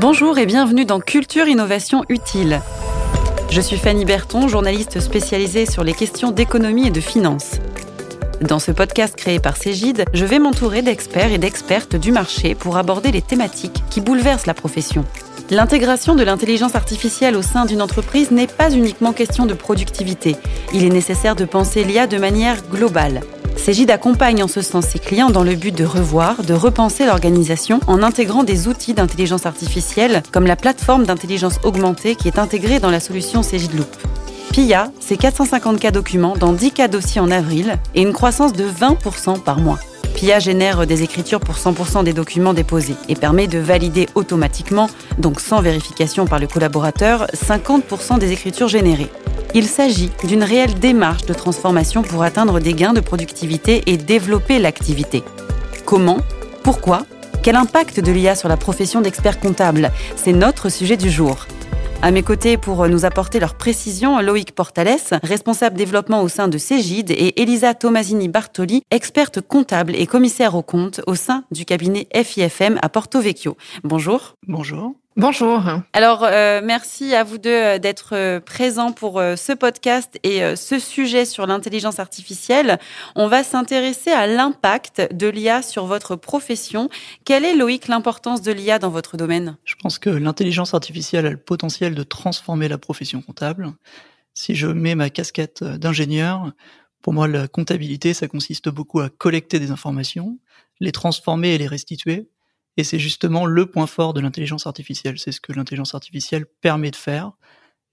[0.00, 2.62] Bonjour et bienvenue dans Culture Innovation Utile.
[3.50, 7.56] Je suis Fanny Berton, journaliste spécialisée sur les questions d'économie et de finance.
[8.40, 12.78] Dans ce podcast créé par Cégide, je vais m'entourer d'experts et d'expertes du marché pour
[12.78, 15.04] aborder les thématiques qui bouleversent la profession.
[15.50, 20.38] L'intégration de l'intelligence artificielle au sein d'une entreprise n'est pas uniquement question de productivité.
[20.72, 23.20] Il est nécessaire de penser l'IA de manière globale.
[23.56, 27.80] Cégide accompagne en ce sens ses clients dans le but de revoir, de repenser l'organisation
[27.86, 32.90] en intégrant des outils d'intelligence artificielle comme la plateforme d'intelligence augmentée qui est intégrée dans
[32.90, 33.96] la solution Cégide Loop.
[34.52, 38.64] PIA, c'est 450 cas documents dans 10 cas dossiers en avril et une croissance de
[38.64, 39.78] 20% par mois.
[40.14, 45.40] PIA génère des écritures pour 100% des documents déposés et permet de valider automatiquement, donc
[45.40, 49.10] sans vérification par le collaborateur, 50% des écritures générées.
[49.52, 54.60] Il s'agit d'une réelle démarche de transformation pour atteindre des gains de productivité et développer
[54.60, 55.24] l'activité.
[55.84, 56.18] Comment?
[56.62, 57.04] Pourquoi?
[57.42, 59.90] Quel impact de l'IA sur la profession d'expert comptable?
[60.14, 61.46] C'est notre sujet du jour.
[62.00, 66.56] À mes côtés, pour nous apporter leurs précisions, Loïc Portales, responsable développement au sein de
[66.56, 72.06] Cégide, et Elisa Tomasini Bartoli, experte comptable et commissaire aux comptes au sein du cabinet
[72.14, 73.56] FIFM à Porto Vecchio.
[73.82, 74.36] Bonjour.
[74.46, 74.94] Bonjour.
[75.20, 75.62] Bonjour.
[75.92, 80.78] Alors, euh, merci à vous deux euh, d'être euh, présents pour ce podcast et ce
[80.78, 82.78] sujet sur l'intelligence artificielle.
[83.16, 86.88] On va s'intéresser à l'impact de l'IA sur votre profession.
[87.26, 89.58] Quelle est, Loïc, l'importance de l'IA dans votre domaine?
[89.66, 93.70] Je pense que l'intelligence artificielle a le potentiel de transformer la profession comptable.
[94.32, 96.50] Si je mets ma casquette d'ingénieur,
[97.02, 100.38] pour moi, la comptabilité, ça consiste beaucoup à collecter des informations,
[100.80, 102.30] les transformer et les restituer
[102.76, 105.18] et c'est justement le point fort de l'intelligence artificielle.
[105.18, 107.32] C'est ce que l'intelligence artificielle permet de faire.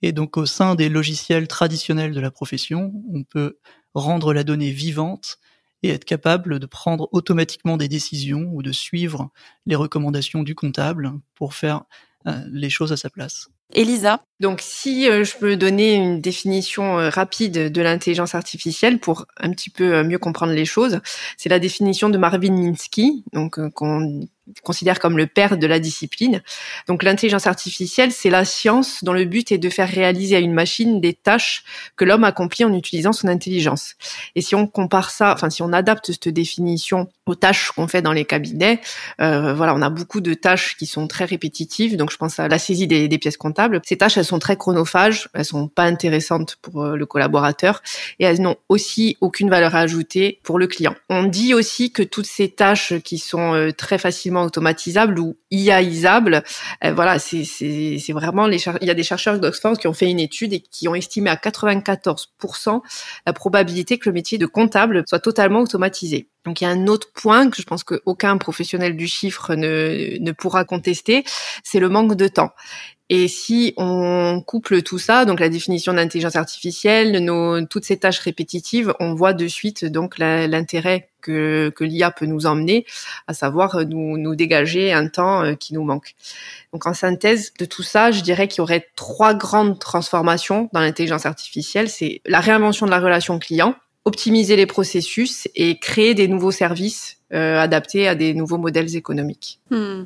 [0.01, 3.57] Et donc au sein des logiciels traditionnels de la profession, on peut
[3.93, 5.39] rendre la donnée vivante
[5.83, 9.29] et être capable de prendre automatiquement des décisions ou de suivre
[9.65, 11.83] les recommandations du comptable pour faire
[12.27, 13.49] euh, les choses à sa place.
[13.73, 19.25] Elisa Donc si euh, je peux donner une définition euh, rapide de l'intelligence artificielle pour
[19.37, 20.99] un petit peu mieux comprendre les choses,
[21.37, 24.27] c'est la définition de Marvin Minsky, donc qu'on
[24.63, 26.41] considère comme le père de la discipline.
[26.87, 30.53] Donc l'intelligence artificielle, c'est la science dont le but est de faire réaliser à une
[30.53, 31.63] machine des tâches
[31.95, 33.95] que l'homme accomplit en utilisant son intelligence.
[34.35, 38.01] Et si on compare ça, enfin si on adapte cette définition aux tâches qu'on fait
[38.01, 38.79] dans les cabinets,
[39.21, 41.97] euh, voilà, on a beaucoup de tâches qui sont très répétitives.
[41.97, 43.81] Donc je pense à la saisie des, des pièces comptables.
[43.85, 47.81] Ces tâches, elles sont très chronophages, elles sont pas intéressantes pour euh, le collaborateur
[48.19, 50.95] et elles n'ont aussi aucune valeur ajoutée pour le client.
[51.09, 56.43] On dit aussi que toutes ces tâches qui sont euh, très facilement automatisable ou IAisable.
[56.83, 57.43] Euh, voilà, c'est
[58.09, 60.95] vraiment il y a des chercheurs d'Oxford qui ont fait une étude et qui ont
[60.95, 62.81] estimé à 94%
[63.25, 66.29] la probabilité que le métier de comptable soit totalement automatisé.
[66.45, 70.17] Donc il y a un autre point que je pense qu'aucun professionnel du chiffre ne,
[70.19, 71.23] ne pourra contester,
[71.63, 72.51] c'est le manque de temps.
[73.09, 78.19] Et si on couple tout ça, donc la définition d'intelligence artificielle, nos, toutes ces tâches
[78.19, 82.85] répétitives, on voit de suite donc l'intérêt que, que l'IA peut nous emmener,
[83.27, 86.15] à savoir nous, nous dégager un temps euh, qui nous manque.
[86.73, 90.81] Donc en synthèse de tout ça, je dirais qu'il y aurait trois grandes transformations dans
[90.81, 91.89] l'intelligence artificielle.
[91.89, 97.17] C'est la réinvention de la relation client, optimiser les processus et créer des nouveaux services
[97.33, 99.59] euh, adaptés à des nouveaux modèles économiques.
[99.69, 100.03] Hmm.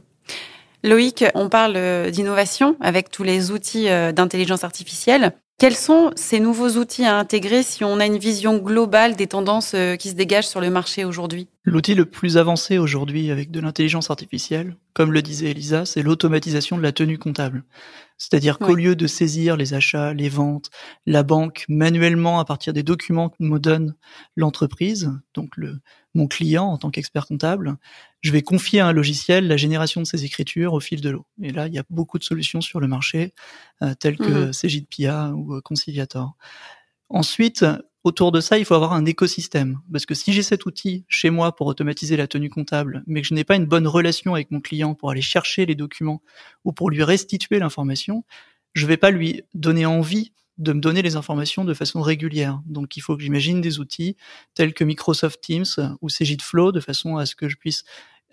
[0.84, 5.34] Loïc, on parle euh, d'innovation avec tous les outils euh, d'intelligence artificielle.
[5.59, 9.74] Quels sont ces nouveaux outils à intégrer si on a une vision globale des tendances
[9.75, 11.50] euh, qui se dégagent sur le marché aujourd'hui?
[11.66, 16.78] L'outil le plus avancé aujourd'hui avec de l'intelligence artificielle, comme le disait Elisa, c'est l'automatisation
[16.78, 17.63] de la tenue comptable.
[18.21, 20.69] C'est-à-dire qu'au lieu de saisir les achats, les ventes,
[21.07, 23.95] la banque manuellement à partir des documents que me donne
[24.35, 25.79] l'entreprise, donc le,
[26.13, 27.77] mon client en tant qu'expert comptable,
[28.21, 31.25] je vais confier à un logiciel la génération de ces écritures au fil de l'eau.
[31.41, 33.33] Et là, il y a beaucoup de solutions sur le marché,
[33.81, 35.33] euh, telles que mmh.
[35.33, 36.35] Ou euh, Conciliator.
[37.09, 37.65] Ensuite,
[38.03, 39.79] autour de ça, il faut avoir un écosystème.
[39.91, 43.28] Parce que si j'ai cet outil chez moi pour automatiser la tenue comptable, mais que
[43.28, 46.22] je n'ai pas une bonne relation avec mon client pour aller chercher les documents
[46.66, 48.24] ou pour lui restituer l'information,
[48.74, 52.62] je vais pas lui donner envie de me donner les informations de façon régulière.
[52.65, 54.15] Donc il faut que j'imagine des outils
[54.53, 56.09] tels que Microsoft Teams ou
[56.39, 57.83] Flow de façon à ce que je puisse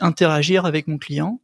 [0.00, 1.40] interagir avec mon client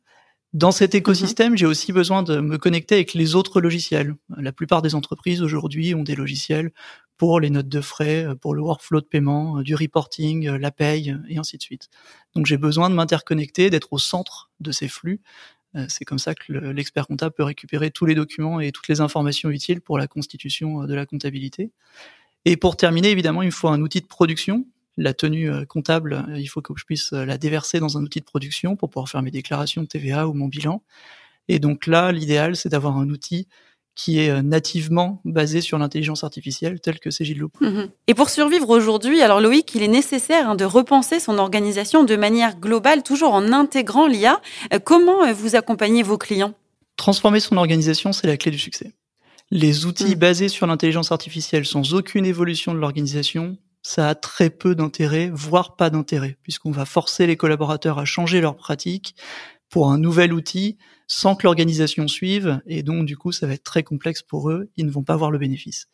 [0.54, 0.98] dans cet mhm.
[0.98, 4.14] écosystème, j'ai aussi besoin de me connecter avec les autres logiciels.
[4.38, 6.72] La plupart des entreprises aujourd'hui ont des logiciels
[7.16, 11.38] pour les notes de frais, pour le workflow de paiement, du reporting, la paye, et
[11.38, 11.88] ainsi de suite.
[12.34, 15.20] Donc j'ai besoin de m'interconnecter, d'être au centre de ces flux.
[15.76, 19.00] Euh, c'est comme ça que l'expert comptable peut récupérer tous les documents et toutes les
[19.00, 21.70] informations utiles pour la constitution euh, de la comptabilité.
[22.44, 24.66] Et pour terminer, évidemment, il me faut un outil de production
[24.96, 28.02] la tenue euh, comptable, euh, il faut que je puisse euh, la déverser dans un
[28.02, 30.82] outil de production pour pouvoir faire mes déclarations de TVA ou mon bilan.
[31.48, 33.48] Et donc là, l'idéal, c'est d'avoir un outil
[33.94, 37.52] qui est euh, nativement basé sur l'intelligence artificielle, tel que c'est Loop.
[37.60, 37.88] Mhm.
[38.06, 42.16] Et pour survivre aujourd'hui, alors Loïc, il est nécessaire hein, de repenser son organisation de
[42.16, 44.40] manière globale, toujours en intégrant l'IA.
[44.72, 46.54] Euh, comment euh, vous accompagnez vos clients?
[46.96, 48.92] Transformer son organisation, c'est la clé du succès.
[49.50, 50.18] Les outils mhm.
[50.18, 55.76] basés sur l'intelligence artificielle sans aucune évolution de l'organisation, ça a très peu d'intérêt, voire
[55.76, 59.14] pas d'intérêt, puisqu'on va forcer les collaborateurs à changer leurs pratiques
[59.70, 60.76] pour un nouvel outil
[61.06, 64.70] sans que l'organisation suive, et donc du coup ça va être très complexe pour eux,
[64.76, 65.88] ils ne vont pas voir le bénéfice.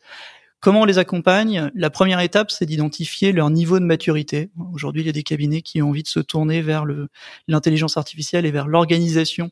[0.61, 1.71] Comment on les accompagne?
[1.73, 4.51] La première étape, c'est d'identifier leur niveau de maturité.
[4.73, 6.85] Aujourd'hui, il y a des cabinets qui ont envie de se tourner vers
[7.47, 9.49] l'intelligence artificielle et vers l'organisation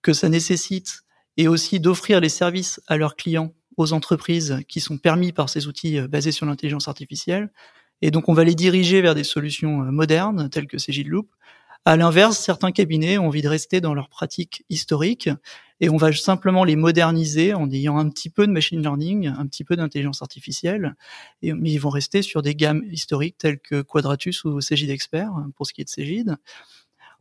[0.00, 1.00] que ça nécessite,
[1.36, 5.66] et aussi d'offrir les services à leurs clients aux entreprises qui sont permis par ces
[5.66, 7.50] outils euh, basés sur l'intelligence artificielle.
[8.00, 11.28] Et donc, on va les diriger vers des solutions euh, modernes, telles que Loop.
[11.86, 15.28] À l'inverse, certains cabinets ont envie de rester dans leurs pratiques historiques
[15.80, 19.46] et on va simplement les moderniser en ayant un petit peu de machine learning, un
[19.46, 20.94] petit peu d'intelligence artificielle,
[21.42, 25.32] et, mais ils vont rester sur des gammes historiques telles que Quadratus ou Cegid Expert
[25.56, 26.36] pour ce qui est de Cegid.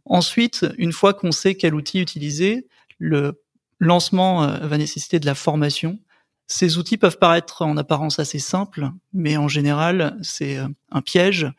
[0.06, 2.68] Ensuite, une fois qu'on sait quel outil utiliser,
[3.00, 3.42] le
[3.80, 6.00] lancement euh, va nécessiter de la formation
[6.48, 11.52] ces outils peuvent paraître en apparence assez simples, mais en général, c'est euh, un piège.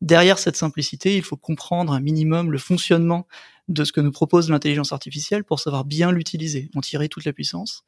[0.00, 3.26] Derrière cette simplicité, il faut comprendre un minimum le fonctionnement
[3.68, 7.32] de ce que nous propose l'intelligence artificielle pour savoir bien l'utiliser, en tirer toute la
[7.32, 7.84] puissance.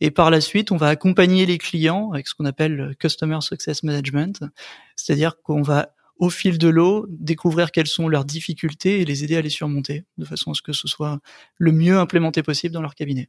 [0.00, 3.82] Et par la suite, on va accompagner les clients avec ce qu'on appelle Customer Success
[3.82, 4.44] Management,
[4.94, 9.36] c'est-à-dire qu'on va au fil de l'eau, découvrir quelles sont leurs difficultés et les aider
[9.36, 11.20] à les surmonter, de façon à ce que ce soit
[11.58, 13.28] le mieux implémenté possible dans leur cabinet.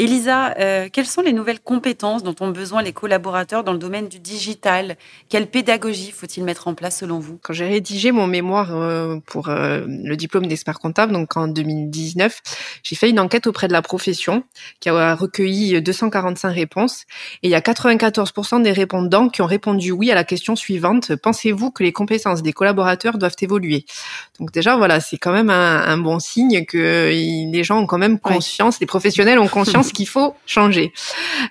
[0.00, 4.08] Elisa, euh, quelles sont les nouvelles compétences dont ont besoin les collaborateurs dans le domaine
[4.08, 4.96] du digital?
[5.28, 7.38] Quelle pédagogie faut-il mettre en place selon vous?
[7.42, 12.40] Quand j'ai rédigé mon mémoire euh, pour euh, le diplôme d'expert comptable, donc en 2019,
[12.82, 14.42] j'ai fait une enquête auprès de la profession
[14.80, 17.04] qui a recueilli 245 réponses.
[17.42, 21.14] Et il y a 94% des répondants qui ont répondu oui à la question suivante.
[21.16, 23.84] Pensez-vous que les compétences des collaborateurs doivent évoluer?
[24.38, 27.98] Donc déjà voilà, c'est quand même un, un, bon signe que les gens ont quand
[27.98, 30.92] même conscience, les professionnels ont conscience ce qu'il faut changer.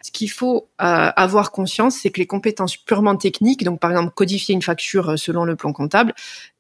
[0.02, 4.14] Ce qu'il faut euh, avoir conscience, c'est que les compétences purement techniques, donc par exemple
[4.14, 6.14] codifier une facture euh, selon le plan comptable,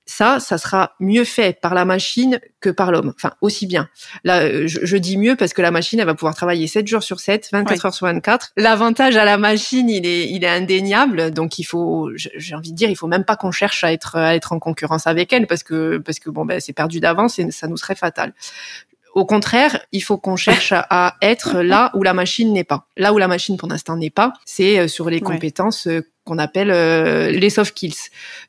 [0.06, 3.14] ça, ça sera mieux fait par la machine que par l'homme.
[3.16, 3.90] Enfin, aussi bien.
[4.24, 7.04] Là, euh, je, dis mieux parce que la machine, elle va pouvoir travailler 7 jours
[7.04, 8.54] sur 7, 24 heures sur 24.
[8.58, 11.31] L'avantage à la machine, il est, il est indéniable.
[11.31, 14.16] Donc, il faut, j'ai envie de dire, il faut même pas qu'on cherche à être,
[14.16, 17.38] à être en concurrence avec elle parce que, parce que bon, ben, c'est perdu d'avance
[17.38, 18.34] et ça nous serait fatal.
[19.19, 22.88] Au contraire, il faut qu'on cherche à être là où la machine n'est pas.
[22.95, 26.38] Là où la machine pour l'instant n'est pas, c'est euh, sur les compétences euh, qu'on
[26.38, 27.98] appelle euh, les soft skills.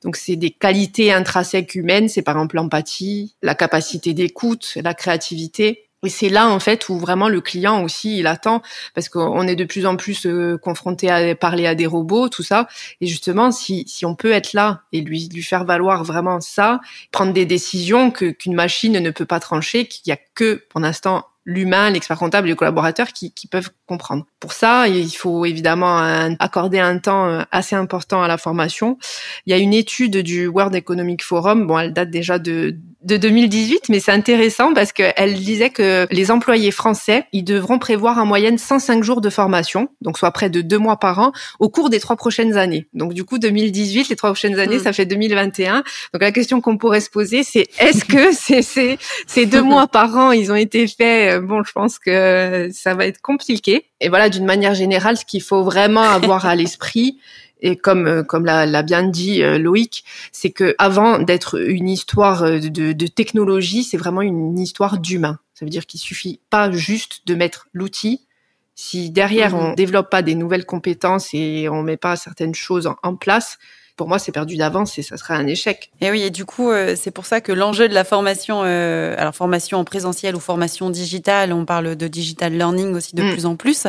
[0.05, 5.90] Donc c'est des qualités intrinsèques humaines, c'est par exemple l'empathie, la capacité d'écoute, la créativité.
[6.03, 8.63] Et c'est là en fait où vraiment le client aussi il attend
[8.95, 12.43] parce qu'on est de plus en plus euh, confronté à parler à des robots tout
[12.43, 12.69] ça
[13.03, 16.81] et justement si si on peut être là et lui lui faire valoir vraiment ça
[17.13, 20.81] prendre des décisions que qu'une machine ne peut pas trancher qu'il y a que pour
[20.81, 24.27] l'instant l'humain, l'expert comptable et les collaborateurs qui, qui, peuvent comprendre.
[24.39, 25.99] Pour ça, il faut évidemment
[26.39, 28.99] accorder un temps euh, assez important à la formation.
[29.47, 33.17] Il y a une étude du World Economic Forum, bon, elle date déjà de, de
[33.17, 38.27] 2018, mais c'est intéressant parce qu'elle disait que les employés français, ils devront prévoir en
[38.27, 41.89] moyenne 105 jours de formation, donc soit près de deux mois par an, au cours
[41.89, 42.89] des trois prochaines années.
[42.93, 44.83] Donc du coup, 2018, les trois prochaines années, mm.
[44.83, 45.77] ça fait 2021.
[46.13, 49.87] Donc la question qu'on pourrait se poser, c'est est-ce que ces, ces, ces deux mois
[49.87, 51.43] par an, ils ont été faits?
[51.43, 53.87] Bon, je pense que ça va être compliqué.
[54.01, 57.19] Et voilà, d'une manière générale, ce qu'il faut vraiment avoir à l'esprit,
[57.63, 62.43] et comme euh, comme l'a bien dit euh, Loïc, c'est que avant d'être une histoire
[62.43, 65.39] euh, de, de technologie, c'est vraiment une histoire d'humain.
[65.55, 68.27] Ça veut dire qu'il suffit pas juste de mettre l'outil.
[68.75, 69.75] Si derrière on mhm.
[69.75, 73.59] développe pas des nouvelles compétences et on met pas certaines choses en place,
[74.01, 75.91] pour moi, c'est perdu d'avance et ça serait un échec.
[76.01, 79.15] Et oui, et du coup, euh, c'est pour ça que l'enjeu de la formation, euh,
[79.19, 83.33] alors formation en présentiel ou formation digitale, on parle de digital learning aussi de mm.
[83.33, 83.87] plus en plus.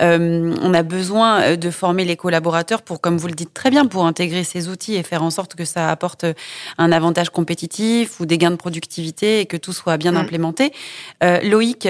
[0.00, 3.86] Euh, on a besoin de former les collaborateurs pour, comme vous le dites très bien,
[3.86, 6.24] pour intégrer ces outils et faire en sorte que ça apporte
[6.78, 10.18] un avantage compétitif ou des gains de productivité et que tout soit bien mm.
[10.18, 10.72] implémenté.
[11.42, 11.88] Loïc,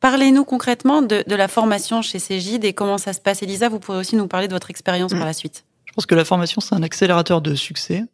[0.00, 3.42] Parlez-nous concrètement de, de, la formation chez Cégide et comment ça se passe.
[3.42, 5.18] Elisa, vous pourrez aussi nous parler de votre expérience mm.
[5.18, 5.64] par la suite.
[6.00, 8.04] Pense que la formation, c'est un accélérateur de succès.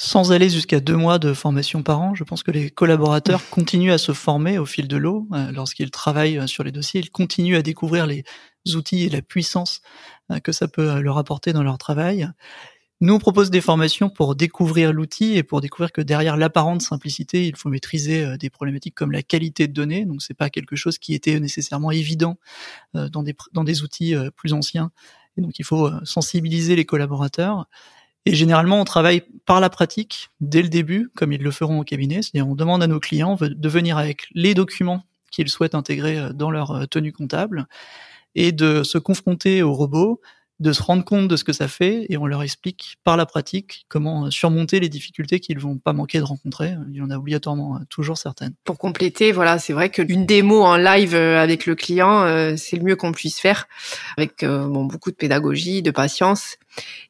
[0.00, 3.90] Sans aller jusqu'à deux mois de formation par an, je pense que les collaborateurs continuent
[3.90, 5.26] à se former au fil de l'eau.
[5.32, 8.22] Euh, lorsqu'ils travaillent euh, sur les dossiers, ils continuent à découvrir les
[8.76, 9.80] outils et la puissance
[10.30, 12.28] euh, que ça peut leur apporter dans leur travail.
[13.00, 17.48] Nous, on propose des formations pour découvrir l'outil et pour découvrir que derrière l'apparente simplicité,
[17.48, 20.04] il faut maîtriser des problématiques comme la qualité de données.
[20.04, 22.38] Donc, c'est pas quelque chose qui était nécessairement évident
[22.94, 24.92] dans des, dans des outils plus anciens.
[25.40, 27.66] Donc, il faut sensibiliser les collaborateurs.
[28.26, 31.84] Et généralement, on travaille par la pratique dès le début, comme ils le feront au
[31.84, 32.22] cabinet.
[32.22, 36.50] C'est-à-dire, on demande à nos clients de venir avec les documents qu'ils souhaitent intégrer dans
[36.50, 37.66] leur tenue comptable
[38.34, 40.20] et de se confronter au robot
[40.60, 43.26] de se rendre compte de ce que ça fait et on leur explique par la
[43.26, 46.74] pratique comment surmonter les difficultés qu'ils vont pas manquer de rencontrer.
[46.90, 48.54] Il y en a obligatoirement euh, toujours certaines.
[48.64, 52.76] Pour compléter, voilà, c'est vrai qu'une démo en live euh, avec le client, euh, c'est
[52.76, 53.68] le mieux qu'on puisse faire
[54.16, 56.56] avec bon, beaucoup de pédagogie, de patience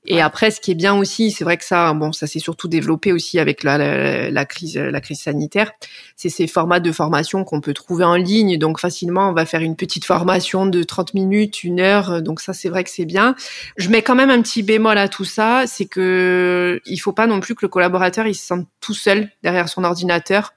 [0.07, 2.69] et après, ce qui est bien aussi, c'est vrai que ça, bon, ça s'est surtout
[2.69, 5.73] développé aussi avec la, la, crise, la crise sanitaire.
[6.17, 8.57] C'est ces formats de formation qu'on peut trouver en ligne.
[8.57, 12.23] Donc facilement, on va faire une petite formation de 30 minutes, une heure.
[12.23, 13.35] Donc ça, c'est vrai que c'est bien.
[13.77, 17.27] Je mets quand même un petit bémol à tout ça, c'est que il faut pas
[17.27, 20.55] non plus que le collaborateur il se sente tout seul derrière son ordinateur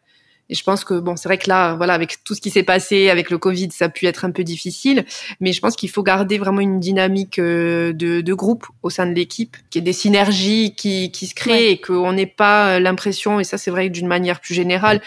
[0.50, 2.64] et je pense que bon, c'est vrai que là, voilà, avec tout ce qui s'est
[2.64, 5.06] passé, avec le Covid, ça a pu être un peu difficile.
[5.40, 9.06] Mais je pense qu'il faut garder vraiment une dynamique euh, de, de groupe au sein
[9.06, 12.80] de l'équipe, qu'il y ait des synergies qui, qui se créent et qu'on n'ait pas
[12.80, 15.02] l'impression, et ça c'est vrai d'une manière plus générale,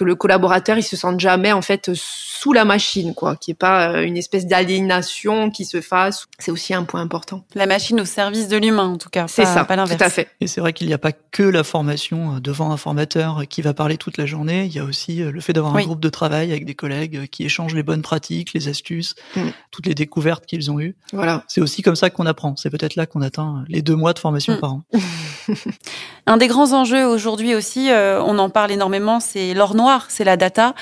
[0.00, 3.36] que le collaborateur il se sente jamais en fait sous la machine quoi.
[3.36, 6.26] Qu'il n'y ait pas euh, une espèce d'aliénation qui se fasse.
[6.38, 7.44] C'est aussi un point important.
[7.54, 10.28] La machine au service de l'humain en tout cas c'est ça pas tout à fait.
[10.40, 13.60] Et c'est vrai qu'il n'y a pas que la formation euh, devant un formateur qui
[13.60, 14.64] va parler toute la journée.
[14.64, 17.28] Il y a aussi euh, le fait d'avoir un groupe de travail avec des collègues
[17.28, 19.48] qui échangent les bonnes pratiques les astuces mm.
[19.70, 20.96] toutes les découvertes qu'ils ont eues.
[21.12, 21.44] Voilà.
[21.46, 22.56] C'est aussi comme ça qu'on apprend.
[22.56, 24.60] C'est peut-être là qu'on atteint les deux mois de formation mm.
[24.60, 24.82] par an.
[26.26, 30.36] Un des grands enjeux aujourd'hui aussi on en parle énormément c'est l'or noir c'est la
[30.36, 30.74] data.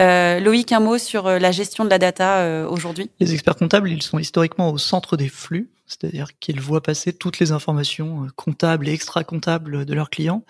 [0.00, 3.10] Euh, Loïc, un mot sur euh, la gestion de la data euh, aujourd'hui?
[3.20, 7.38] Les experts comptables, ils sont historiquement au centre des flux, c'est-à-dire qu'ils voient passer toutes
[7.38, 10.44] les informations comptables et extra-comptables de leurs clients.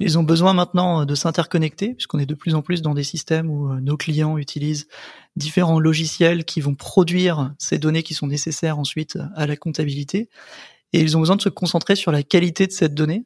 [0.00, 3.50] Ils ont besoin maintenant de s'interconnecter, puisqu'on est de plus en plus dans des systèmes
[3.50, 4.88] où nos clients utilisent
[5.36, 10.28] différents logiciels qui vont produire ces données qui sont nécessaires ensuite à la comptabilité.
[10.92, 13.24] Et ils ont besoin de se concentrer sur la qualité de cette donnée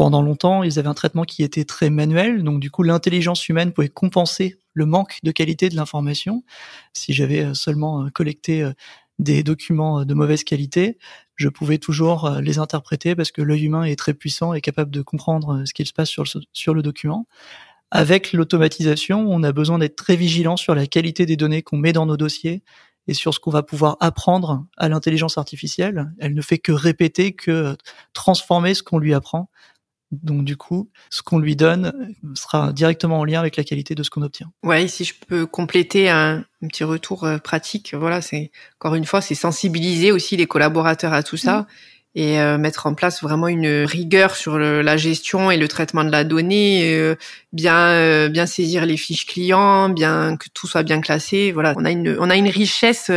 [0.00, 3.70] pendant longtemps, ils avaient un traitement qui était très manuel, donc du coup l'intelligence humaine
[3.70, 6.42] pouvait compenser le manque de qualité de l'information.
[6.94, 8.72] Si j'avais euh, seulement euh, collecté euh,
[9.18, 10.96] des documents de mauvaise qualité,
[11.36, 15.02] je pouvais toujours les interpréter parce que l'œil humain est très puissant et capable de
[15.02, 17.26] comprendre ce qu'il se passe sur le, sur le document.
[17.90, 21.92] Avec l'automatisation, on a besoin d'être très vigilant sur la qualité des données qu'on met
[21.92, 22.62] dans nos dossiers
[23.06, 26.10] et sur ce qu'on va pouvoir apprendre à l'intelligence artificielle.
[26.20, 27.76] Elle ne fait que répéter, que
[28.14, 29.50] transformer ce qu'on lui apprend.
[30.10, 31.92] Donc du coup, ce qu'on lui donne
[32.34, 34.50] sera directement en lien avec la qualité de ce qu'on obtient.
[34.64, 38.50] Ouais, si je peux compléter un, petit retour euh, pratique, voilà, c'est
[38.80, 41.60] encore une fois, c'est sensibiliser aussi les collaborateurs à tout ça.
[41.60, 41.66] Mmh.
[42.16, 46.10] et euh, mettre en place vraiment une rigueur sur la gestion et le traitement de
[46.10, 47.14] la donnée, euh,
[47.52, 51.52] bien bien saisir les fiches clients, bien que tout soit bien classé.
[51.52, 53.12] Voilà, on a une on a une richesse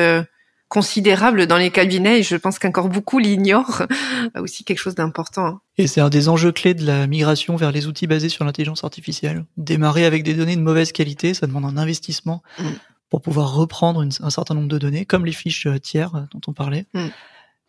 [0.74, 3.84] considérable dans les cabinets et je pense qu'encore beaucoup l'ignorent.
[4.38, 5.60] aussi quelque chose d'important.
[5.77, 8.84] Et c'est un des enjeux clés de la migration vers les outils basés sur l'intelligence
[8.84, 9.46] artificielle.
[9.56, 12.63] Démarrer avec des données de mauvaise qualité, ça demande un investissement mm.
[13.12, 16.88] pour pouvoir reprendre un certain nombre de données, comme les fiches tiers dont on parlait.
[16.96, 17.10] Mm.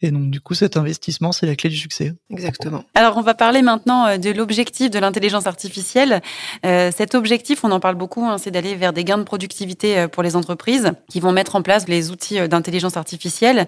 [0.04, 2.12] Et donc, du coup, cet investissement, c'est la clé du succès.
[2.28, 2.84] Exactement.
[2.94, 6.20] Alors, on va parler maintenant euh, de l'objectif de l'intelligence artificielle.
[6.66, 9.98] Euh, cet objectif, on en parle beaucoup, hein, c'est d'aller vers des gains de productivité
[9.98, 13.66] euh, pour les entreprises qui vont mettre en place les outils d'intelligence artificielle.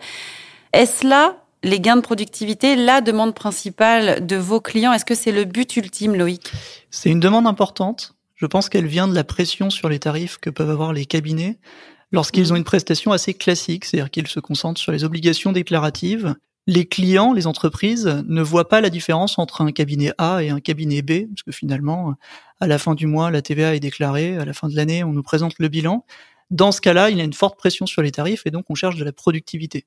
[0.75, 4.93] Est-ce là les gains de productivité, la demande principale de vos clients?
[4.93, 6.53] Est-ce que c'est le but ultime, Loïc?
[6.91, 8.15] C'est une demande importante.
[8.35, 11.57] Je pense qu'elle vient de la pression sur les tarifs que peuvent avoir les cabinets
[12.17, 16.35] lorsqu'ils ont une prestation assez classique, c'est-à-dire qu'ils se concentrent sur les obligations déclaratives.
[16.67, 20.59] Les clients, les entreprises ne voient pas la différence entre un cabinet A et un
[20.59, 22.15] cabinet B, parce que finalement,
[22.59, 25.13] à la fin du mois, la TVA est déclarée, à la fin de l'année, on
[25.13, 26.07] nous présente le bilan.
[26.51, 28.75] Dans ce cas-là, il y a une forte pression sur les tarifs et donc on
[28.75, 29.85] cherche de la productivité.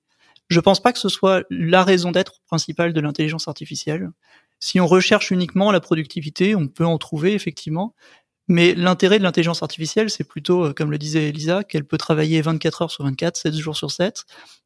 [0.49, 4.11] Je pense pas que ce soit la raison d'être principale de l'intelligence artificielle.
[4.59, 7.95] Si on recherche uniquement la productivité, on peut en trouver effectivement,
[8.49, 12.41] mais l'intérêt de l'intelligence artificielle, c'est plutôt, euh, comme le disait Elisa, qu'elle peut travailler
[12.41, 14.25] 24 heures sur 24, 7 jours sur 7.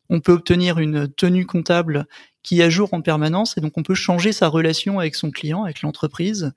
[0.10, 2.08] On peut obtenir une tenue comptable
[2.44, 5.32] qui est à jour en permanence et donc on peut changer sa relation avec son
[5.32, 6.54] client, avec l'entreprise,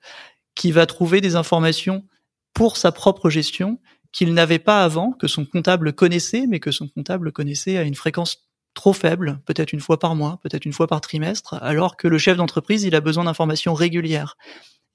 [0.55, 2.05] qui va trouver des informations
[2.53, 3.79] pour sa propre gestion
[4.13, 7.93] qu'il n'avait pas avant, que son comptable connaissait, mais que son comptable connaissait à une
[7.93, 12.07] fréquence trop faible, peut-être une fois par mois, peut-être une fois par trimestre, alors que
[12.07, 14.37] le chef d'entreprise, il a besoin d'informations régulières.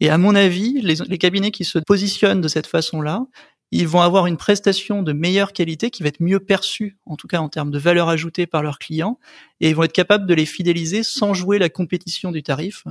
[0.02, 3.24] Et à mon avis, les, cabinets qui se positionnent de cette façon-là,
[3.70, 7.28] ils vont avoir une prestation de meilleure qualité qui va être mieux perçue, en tout
[7.28, 9.20] cas en termes de valeur ajoutée par leurs clients,
[9.60, 12.84] et ils vont être capables de les fidéliser sans jouer la compétition du tarif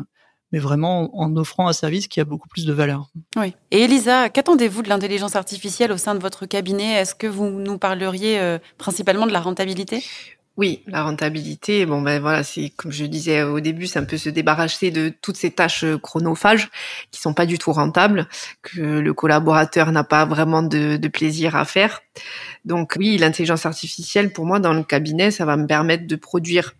[0.53, 3.09] mais vraiment en offrant un service qui a beaucoup plus de valeur.
[3.37, 3.53] Oui.
[3.71, 6.91] Et Elisa, qu'attendez-vous de l'intelligence artificielle au sein de votre cabinet?
[6.95, 10.03] Est-ce que vous nous parleriez euh, principalement de la rentabilité?
[10.57, 14.17] Oui, la rentabilité, bon ben voilà, c'est comme je disais au début, c'est un peu
[14.17, 16.69] se débarrasser de toutes ces tâches euh, chronophages
[17.09, 18.27] qui sont pas du tout rentables,
[18.61, 22.01] que le collaborateur n'a pas vraiment de, de plaisir à faire.
[22.65, 26.73] Donc oui, l'intelligence artificielle, pour moi, dans le cabinet, ça va me permettre de produire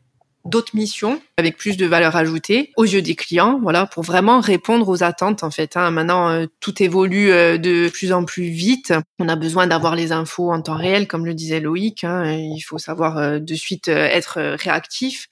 [0.45, 4.87] d'autres missions avec plus de valeur ajoutée aux yeux des clients, voilà, pour vraiment répondre
[4.87, 5.75] aux attentes en fait.
[5.75, 5.91] Hein.
[5.91, 8.93] Maintenant, euh, tout évolue euh, de plus en plus vite.
[9.19, 12.03] On a besoin d'avoir les infos en temps réel, comme le disait Loïc.
[12.03, 12.31] Hein.
[12.31, 15.29] Il faut savoir euh, de suite être réactif.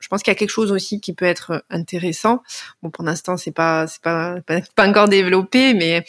[0.00, 2.42] Je pense qu'il y a quelque chose aussi qui peut être intéressant.
[2.82, 6.04] Bon, pour l'instant, c'est pas c'est pas, pas, encore développé, mais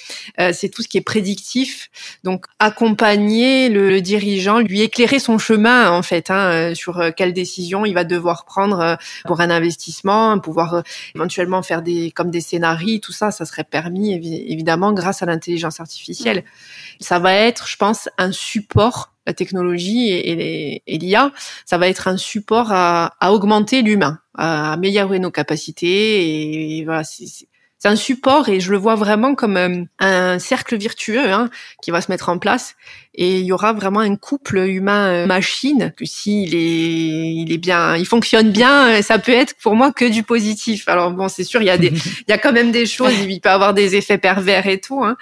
[0.53, 1.89] c'est tout ce qui est prédictif.
[2.23, 7.85] Donc, accompagner le, le, dirigeant, lui éclairer son chemin en fait, hein, sur quelle décision
[7.85, 10.81] il va devoir prendre pour un investissement, pouvoir euh,
[11.15, 15.79] éventuellement faire des comme des scénarios, tout ça, ça serait permis évidemment grâce à l'intelligence
[15.79, 16.43] artificielle.
[16.99, 21.31] Ça va être, je pense, un support la technologie et, l'IA,
[21.65, 26.77] ça va être un support à, augmenter l'humain, à améliorer nos capacités.
[26.77, 27.47] Et, voilà, c'est
[27.83, 31.49] un support et je le vois vraiment comme euh, un cercle virtueux hein,
[31.81, 32.75] qui va se mettre en place
[33.13, 38.05] et il y aura vraiment un couple humain-machine que s'il est, il est bien, il
[38.05, 40.87] fonctionne bien, ça peut être pour moi que du positif.
[40.87, 41.87] Alors bon, c'est sûr, il y a des,
[42.27, 45.03] il y a quand même des choses, il peut avoir des effets pervers et tout,
[45.03, 45.15] hein,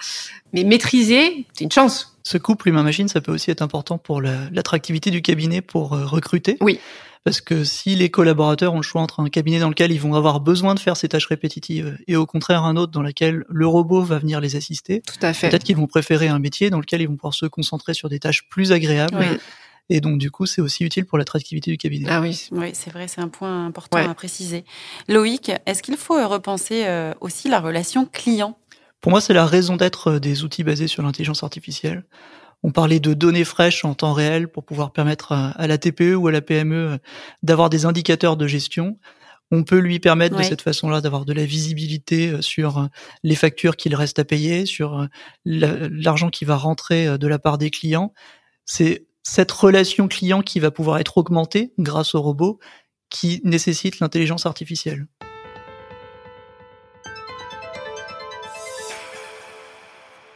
[0.54, 2.16] mais maîtriser, c'est une chance.
[2.24, 6.58] Ce couple humain-machine, ça peut aussi être important pour l'attractivité du cabinet pour euh, recruter.
[6.62, 6.80] Oui.
[7.24, 10.14] Parce que si les collaborateurs ont le choix entre un cabinet dans lequel ils vont
[10.14, 13.66] avoir besoin de faire ces tâches répétitives et au contraire un autre dans lequel le
[13.66, 15.02] robot va venir les assister.
[15.20, 18.20] Peut-être qu'ils vont préférer un métier dans lequel ils vont pouvoir se concentrer sur des
[18.20, 19.18] tâches plus agréables.
[19.90, 22.08] Et donc, du coup, c'est aussi utile pour l'attractivité du cabinet.
[22.10, 24.64] Ah oui, oui c'est vrai, c'est un point important à préciser.
[25.10, 28.58] Loïc, est-ce qu'il faut repenser euh, aussi la relation client?
[29.02, 32.06] Pour moi, c'est la raison d'être des outils basés sur l'intelligence artificielle.
[32.64, 36.28] On parlait de données fraîches en temps réel pour pouvoir permettre à, la TPE ou
[36.28, 36.98] à la PME euh,
[37.44, 38.98] d'avoir des indicateurs de gestion.
[39.52, 42.86] On peut lui permettre de cette façon-là d'avoir de la visibilité euh, sur euh,
[43.24, 45.08] les factures qu'il reste à payer, sur
[45.46, 48.14] l'argent qui va rentrer de la part des clients.
[48.66, 52.60] C'est cette relation client qui va pouvoir être augmentée grâce au robot
[53.10, 55.08] qui nécessite l'intelligence artificielle.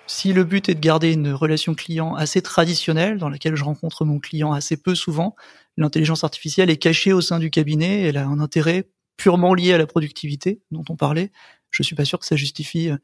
[0.08, 4.06] Si le but est de garder une relation client assez traditionnelle, dans laquelle je rencontre
[4.06, 5.36] mon client assez peu souvent,
[5.76, 9.78] l'intelligence artificielle est cachée au sein du cabinet, elle a un intérêt purement lié à
[9.78, 11.32] la productivité dont on parlait.
[11.72, 12.98] Je suis pas sûr que ça justifie euh,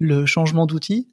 [0.00, 1.08] le changement d'outil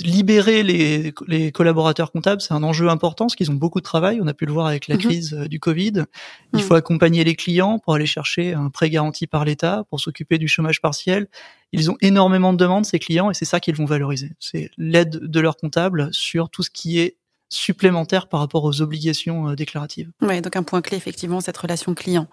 [0.00, 4.20] libérer les, les collaborateurs comptables, c'est un enjeu important parce qu'ils ont beaucoup de travail.
[4.22, 5.00] On a pu le voir avec la mhm.
[5.00, 6.04] crise euh, du Covid.
[6.52, 6.60] Il mhm.
[6.60, 10.48] faut accompagner les clients pour aller chercher un prêt garanti par l'État, pour s'occuper du
[10.48, 11.28] chômage partiel.
[11.72, 14.32] Ils ont énormément de demandes, ces clients, et c'est ça qu'ils vont valoriser.
[14.38, 17.16] C'est l'aide de leurs comptables sur tout ce qui est
[17.48, 20.10] supplémentaire par rapport aux obligations euh, déclaratives.
[20.20, 22.28] Oui, donc un point clé, effectivement, cette relation client.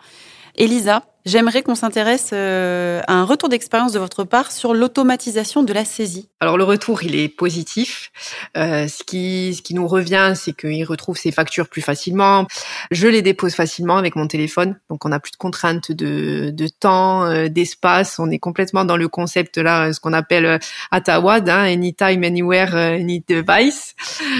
[0.55, 5.73] Elisa, j'aimerais qu'on s'intéresse euh, à un retour d'expérience de votre part sur l'automatisation de
[5.73, 6.29] la saisie.
[6.39, 8.11] Alors le retour, il est positif.
[8.55, 12.45] Euh, ce qui ce qui nous revient, c'est qu'il retrouve ses factures plus facilement.
[12.91, 16.67] Je les dépose facilement avec mon téléphone, donc on n'a plus de contraintes de, de
[16.67, 18.19] temps, euh, d'espace.
[18.19, 20.59] On est complètement dans le concept là, ce qu'on appelle
[20.91, 23.95] Atawad, hein, anytime, anywhere, any device.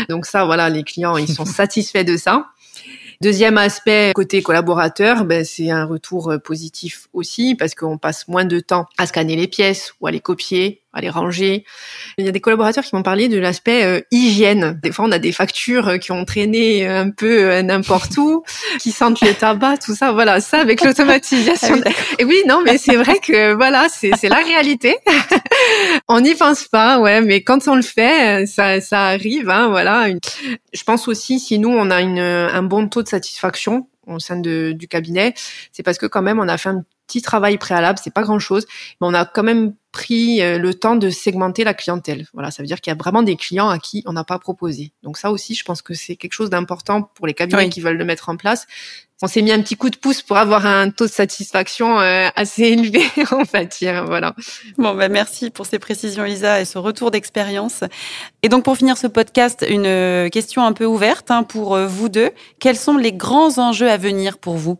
[0.10, 2.53] Donc ça, voilà, les clients, ils sont satisfaits de ça.
[3.22, 8.46] Deuxième aspect côté collaborateur, ben, c'est un retour euh, positif aussi parce qu'on passe moins
[8.46, 11.66] de temps à scanner les pièces ou à les copier à les ranger.
[12.18, 14.80] Il y a des collaborateurs qui m'ont parlé de l'aspect euh, hygiène.
[14.84, 18.44] Des fois, on a des factures euh, qui ont traîné un peu n'importe où,
[18.80, 20.12] qui sentent le tabac, tout ça.
[20.12, 21.82] Voilà, ça avec l'automatisation.
[21.86, 24.96] Ah Et oui, non, mais c'est vrai que voilà, c'est la réalité.
[26.08, 29.50] on n'y pense pas, ouais, mais quand on le fait, ça, ça arrive.
[29.50, 30.08] Hein, voilà.
[30.74, 34.38] Je pense aussi, si nous, on a une, un bon taux de satisfaction au sein
[34.38, 35.34] de, du cabinet,
[35.72, 38.40] c'est parce que quand même, on a fait un petit travail préalable, c'est pas grand
[38.40, 38.66] chose,
[39.00, 42.26] mais on a quand même pris euh, le temps de segmenter la clientèle.
[42.34, 44.40] Voilà, ça veut dire qu'il y a vraiment des clients à qui on n'a pas
[44.40, 44.92] proposé.
[45.04, 47.98] Donc ça aussi, je pense que c'est quelque chose d'important pour les cabinets qui veulent
[47.98, 48.66] le mettre en place.
[49.22, 52.28] On s'est mis un petit coup de pouce pour avoir un taux de satisfaction euh,
[52.36, 54.04] assez élevé, on va dire.
[54.06, 54.36] Voilà.
[54.78, 57.84] Bon, ben merci pour ces précisions, Lisa, et ce retour d'expérience.
[58.42, 62.10] Et donc, pour finir ce podcast, une euh, question un peu ouverte hein, pour vous
[62.10, 62.32] deux.
[62.60, 64.80] Quels sont les grands enjeux à venir pour vous?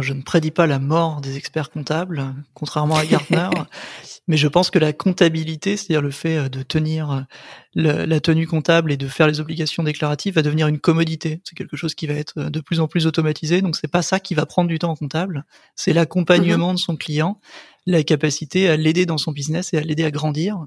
[0.00, 3.48] Je ne prédis pas la mort des experts comptables, contrairement à Gartner,
[4.28, 8.46] mais je pense que la comptabilité, c'est-à-dire le fait euh, de tenir euh, la tenue
[8.46, 11.40] comptable et de faire les obligations déclaratives, va devenir une commodité.
[11.44, 13.62] C'est quelque chose qui va être euh, de plus en plus automatisé.
[13.62, 16.96] Donc c'est pas ça qui va prendre du temps en comptable, c'est l'accompagnement de son
[16.96, 17.40] client,
[17.86, 20.66] la capacité à l'aider dans son business et à l'aider à grandir.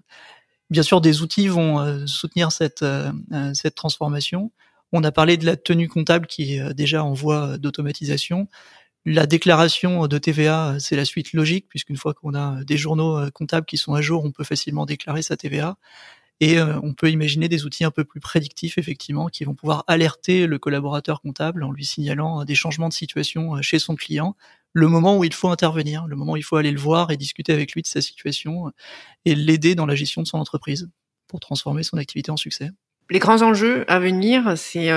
[0.72, 2.86] Bien sûr, des outils vont soutenir cette
[3.54, 4.52] cette transformation.
[4.94, 8.48] On a parlé de la tenue comptable qui est déjà en voie d'automatisation.
[9.06, 13.32] La déclaration de TVA, c'est la suite logique, puisqu'une fois qu'on a des journaux euh,
[13.32, 15.78] comptables qui sont à jour, on peut facilement déclarer sa TVA.
[16.40, 19.84] Et euh, on peut imaginer des outils un peu plus prédictifs, effectivement, qui vont pouvoir
[19.88, 24.36] alerter le collaborateur comptable en lui signalant euh, des changements de situation chez son client,
[24.74, 27.18] le moment où il faut intervenir, le moment où il faut aller le voir et
[27.18, 28.72] discuter avec lui de sa situation
[29.26, 30.90] et l'aider dans la gestion de son entreprise
[31.28, 32.70] pour transformer son activité en succès.
[33.10, 34.90] Les grands enjeux à venir, c'est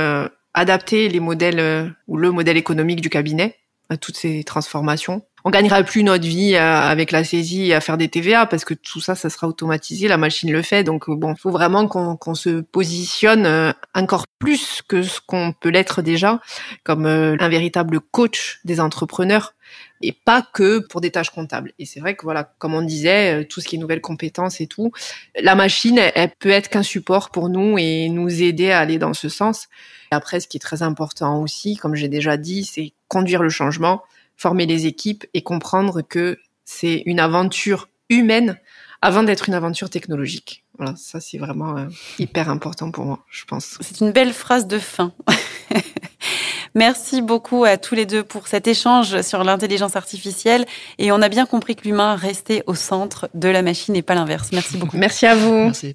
[0.53, 3.57] adapter les modèles ou le modèle économique du cabinet
[3.91, 5.23] à toutes ces transformations.
[5.47, 9.01] On gagnera plus notre vie avec la saisie à faire des TVA parce que tout
[9.01, 10.85] ça, ça sera automatisé, la machine le fait.
[10.85, 15.69] Donc bon, il faut vraiment qu'on se positionne euh, encore plus que ce qu'on peut
[15.69, 16.41] l'être déjà
[16.83, 19.53] comme euh, un véritable coach des entrepreneurs
[20.01, 21.73] et pas que pour des tâches comptables.
[21.79, 24.63] Et c'est vrai que voilà, comme on disait, euh, tout ce qui est nouvelles compétences
[24.63, 24.93] et tout,
[25.39, 29.15] la machine, elle peut être qu'un support pour nous et nous aider à aller dans
[29.15, 29.69] ce sens.
[30.11, 34.03] Après, ce qui est très important aussi, comme j'ai déjà dit, c'est conduire le changement,
[34.37, 38.59] former les équipes et comprendre que c'est une aventure humaine
[39.03, 40.65] avant d'être une aventure technologique.
[40.77, 41.87] Voilà, ça c'est vraiment euh,
[42.19, 43.79] hyper important pour moi, je pense.
[43.81, 45.13] C'est une belle phrase de fin.
[46.75, 50.67] Merci beaucoup à tous les deux pour cet échange sur l'intelligence artificielle.
[50.99, 54.17] Et on a bien compris que l'humain restait au centre de la machine et pas
[54.17, 54.51] l'inverse.
[54.53, 54.97] Merci beaucoup.
[54.97, 55.67] Merci à vous.
[55.67, 55.95] Merci.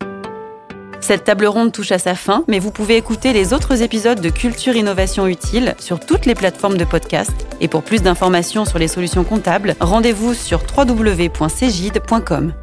[1.02, 4.30] Cette table ronde touche à sa fin, mais vous pouvez écouter les autres épisodes de
[4.30, 7.34] Culture Innovation Utile sur toutes les plateformes de podcast.
[7.62, 12.54] Et pour plus d'informations sur les solutions comptables, rendez-vous sur www.cgid.com.